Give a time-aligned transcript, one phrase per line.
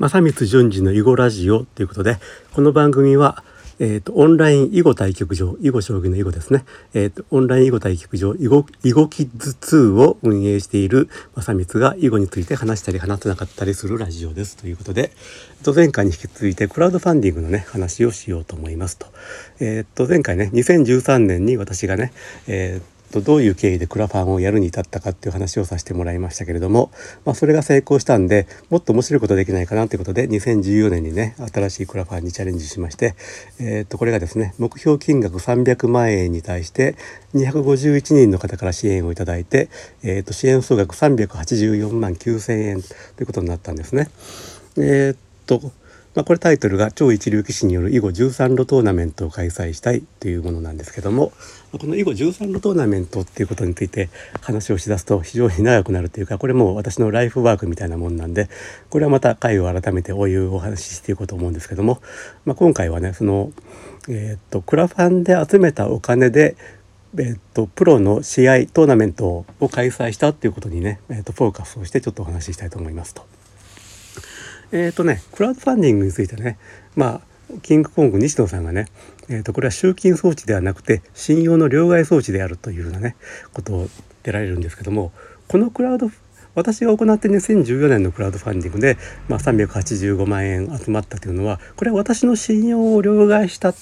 [0.00, 2.18] 正光淳二の囲碁ラジオということで
[2.52, 3.44] この番組は、
[3.78, 15.12] えーと、オンライン囲碁対局場囲碁将棋の囲碁ですね、えーと、オンライン囲碁対局場囲碁囲碁キッズ2を運営している正光が囲碁について話したり話せなかったりするラジオですということで、
[15.60, 19.06] えー、と前回に引き続いてクラウドファンディングのね話をしようと思いますと,、
[19.60, 22.12] えー、と前回ね2013年に私がね、
[22.48, 26.90] えーとどういう経緯でクラファンをやるに至ったかっていう話をさせてもらいましたけれども、
[27.24, 33.14] まあ、それが成功したんでもっと面白いことできないかなということで2014年にね新しいクラファンにチャレンジしまして、
[33.60, 36.96] えー、とこれがですね目標金額300万円に対して
[37.34, 39.68] 251人の方から支援をいただいて、
[40.02, 42.88] えー、と支援総額384万9,000円と
[43.20, 44.08] いうことになったんですね。
[44.76, 45.72] えー、っと
[46.14, 51.32] まあ、これタイトルが超一流棋士による囲碁13路トーナメントを開催したいというものなんですけども
[51.72, 58.48] この囲碁13路トーナメントっていうことについて話をしだすと非常に長くなるというかこれも私のライフワークみたいなもんなんで
[58.90, 62.00] これはまた回を改めておいうお話ししていこうと思うんですけども、
[62.44, 63.52] まあ、今回はねその、
[64.08, 66.56] えー、っとクラファンで集めたお金で
[67.16, 73.24] えっと、プロの試合トーナメントを開催したっていうことにね、えっと、フォーカスをしてちょっとお話ししたいと思いますと。
[74.74, 76.58] えっ、ー、とねクラウドファンディングについてね
[76.96, 77.20] まあ
[77.62, 78.86] キングコング西野さんがね、
[79.28, 83.16] えー、とこれは集金装置ではなくて信用の両替装置であるというようなね
[83.52, 83.88] ことを
[84.24, 85.12] 出られるんですけども
[85.46, 86.10] このクラウド
[86.54, 88.96] 私が行って2014年のクラウドファンディングで、
[89.28, 93.74] まあ、385万円集まったというのはこれは私の信用を両替した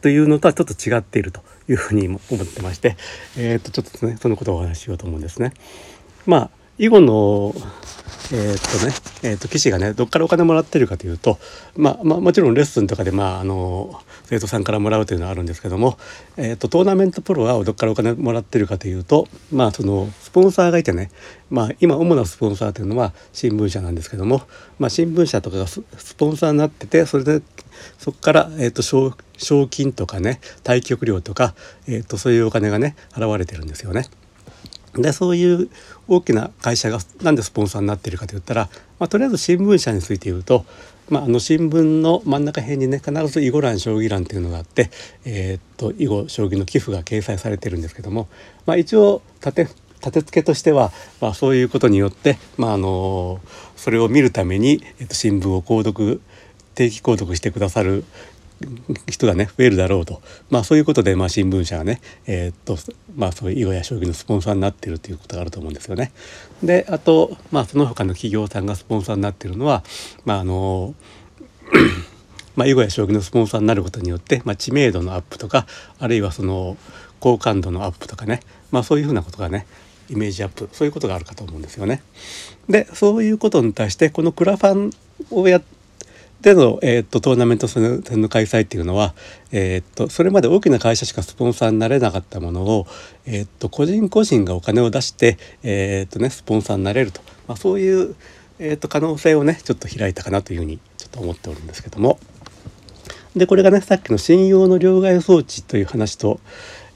[0.00, 2.96] というのとはちょっと違っているというふうに思ってまして、
[3.36, 5.52] えー、とちょっとねそのことをお話ししようと思うんですね。
[6.26, 7.54] まあ囲碁の
[8.34, 8.94] えー、っとね、
[9.30, 11.38] えー、っと棋士がねどっからお金もらってるかというと、
[11.76, 15.98] まあ、まあもちろんレッスンとかで、まあ、あの生徒さんからもらうというのはあるんですけども、
[16.38, 21.10] えー、っとトーナメントプロはどっからお金もらってるかというと、まあ、そのスポンサーがいてね、
[21.50, 24.40] まあ、今主なスポンサーというのは新聞社なんですけども、
[24.78, 25.82] まあ、新聞社とかがス
[26.16, 27.42] ポンサーになっててそれで
[27.98, 31.54] そこから、えー、と賞賞金とかね対局料とか、
[31.86, 34.06] えー、とそういうお金がね払われてるんですよね。
[34.94, 35.70] でそういう
[36.08, 40.64] 大きな会社が何でスポンサーになっているかといったら、まあ、とりあえず新聞社について言うと、
[41.08, 44.90] まあ、あの新聞の真ん中辺にね必ず囲碁欄将棋欄っていうのがあって、
[45.24, 48.28] えー、っと囲碁将棋の寄付が掲載されてるんですけども、
[48.66, 49.68] まあ、一応立て
[50.02, 53.40] 立て付けとしては、まあ、そういうことによって、まあ、あの
[53.76, 56.20] それを見るために、えっと、新聞を購読
[56.74, 58.04] 定期購読してくださる
[59.08, 62.76] 人がね増えるだろうと、まあ、そういうことで、まあ、新聞社がね、えー、っと
[63.16, 66.12] まあ、そういう囲碁や将棋のスポンサーになっているということがあると思うんですよね。
[66.62, 69.84] であと、まあ、その他の企業さんがスポンサーになっているのは、
[70.24, 70.94] まああの
[72.56, 75.66] まあ、囲碁や将棋のスポンサーになることによって、まあ、知名度のアップとか
[75.98, 76.76] あるいはその
[77.20, 78.40] 好感度のアップとかね、
[78.70, 79.66] まあ、そういうふうなことがね
[80.10, 82.02] イメージアップそういうことがあるかと思うんですよね。
[82.68, 84.90] でそういうことに対してこのクラファン
[85.30, 85.81] をやって
[86.42, 89.14] での、えーと、トーナメント戦の開催っていうのは、
[89.52, 92.86] えーと、それまで大きな会社しかスポンサーになれなかったものを、
[93.26, 98.16] えーと、個人個人がお金を出して、えーとね、スポンサーになれると、まあ、そういう、
[98.58, 102.18] えー、と可能性をねちょっと開いたかなというふうにちょっと思っておるんですけども。
[103.36, 106.40] でこれがねさっきの信用の両替装置という話と,、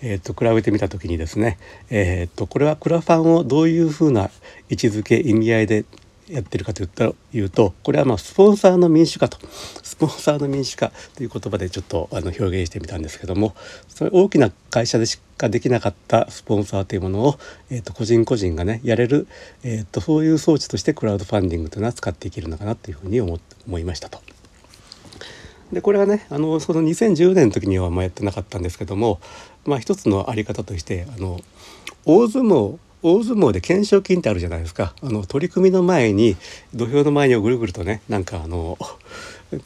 [0.02, 1.56] えー、と比べてみた時にですね、
[1.88, 4.30] えー、とこれはクラファンをどういうふうな
[4.68, 5.84] 位置づけ意味合いで
[6.28, 9.38] やってるかというとこれはまあスポンサーの民主化と
[9.82, 13.54] スポンサーの民主化という言葉でちょっとあの表現してみたんですけども
[13.88, 17.38] それ大きな会社でしかできなかったスポンサーというものを、
[17.70, 19.28] えー、と個人個人がねやれる、
[19.62, 24.20] えー、とそういう装置としてクラウドファンディングというのは使っていけるのかなというふうに思思いましたと。
[25.72, 29.20] でこれはねあのその2010年の時にはまやってなかったんですけども、
[29.64, 31.40] まあ、一つのあり方としてあの
[32.04, 34.92] 大相撲大相撲で懸賞金ってあるじゃないですか。
[35.00, 36.36] あの取り組みの前に
[36.74, 38.76] 土俵の前にぐるぐるとねなんかあの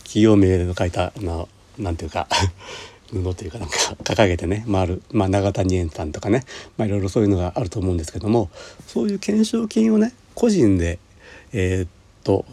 [0.05, 2.29] 企業名の書いたのなんていうか
[3.11, 6.45] 布というかなんか掲げてね回る、まあ、長谷園さんとかね、
[6.77, 8.51] まあ、いろいろそういうのがあると思うんですけども
[8.87, 10.99] そういう懸賞金をね個人で
[11.55, 11.89] えー、っ
[12.23, 12.45] と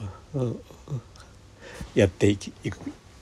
[1.96, 2.52] やっていく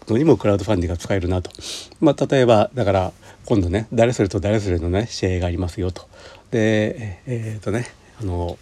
[0.08, 1.52] のにもクラウドファンディングが使えるなと。
[2.00, 3.12] まあ、例えばだから
[3.46, 6.08] 今度ね誰それと誰それのね試合がありますよと。
[6.52, 7.88] でえっ、とね
[8.22, 8.58] あの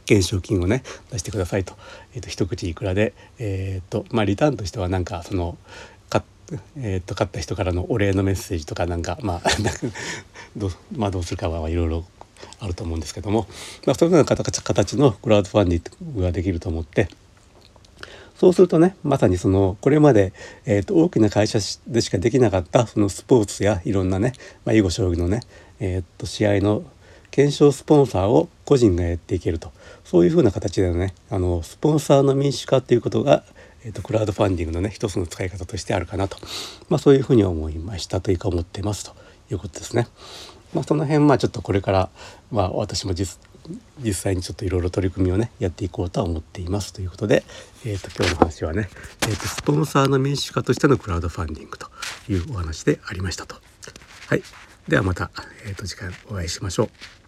[0.00, 1.74] 懸賞金をね出してくださいと,、
[2.14, 5.56] えーと、一口いくらで、えーとまあ、リターンとしてはなんかその
[6.08, 6.22] か、
[6.76, 9.42] えーと、買った人からのお礼のメッセージとかなんかまあ
[10.56, 12.04] ど,、まあ、どうするかはいろいろ
[12.58, 13.46] あると思うんですけども、
[13.86, 17.08] まあ、そういうような形のクラウドファンディングができると思って
[18.34, 20.32] そうするとねまさにそのこれまで、
[20.64, 24.32] えーと、大きな会社でしかできなかったそのスポーツやいろんなね、
[24.64, 25.40] まあ、囲碁将棋のね、
[25.80, 26.84] えーと、試合の
[27.30, 29.72] 検証スポンサーを個人がやっていけると
[30.04, 33.44] そういうふうな形でねあのスポンサーの民主化っていうことが
[33.84, 36.36] えーと、クラウドファンディングのね一つの使い方としてあるかなと、
[36.88, 39.12] まあ、そういうふうに思いましたというか思ってますと
[39.50, 40.06] いうことですね。
[40.72, 42.08] まあ、その辺まあちょっとこれから、
[42.50, 43.38] まあ、私も実
[44.02, 47.44] 実際にちょっといろいろ取り組みをねやっていこうとは思っていますということで、
[47.84, 48.88] えーと、今日の話はね、
[49.22, 51.86] えーと、スポンサーの民主化としてのクラウドファンディングと
[52.28, 53.56] いうお話でありましたと。
[54.28, 54.42] はい、
[54.88, 55.30] ではまた、
[55.66, 57.21] えーと次回お会いしましょう。